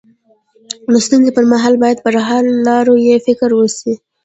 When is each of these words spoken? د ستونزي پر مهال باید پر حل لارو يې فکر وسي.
د 0.91 0.93
ستونزي 1.05 1.31
پر 1.37 1.45
مهال 1.51 1.75
باید 1.83 1.97
پر 2.05 2.15
حل 2.27 2.45
لارو 2.67 2.95
يې 3.07 3.15
فکر 3.27 3.49
وسي. 3.55 3.93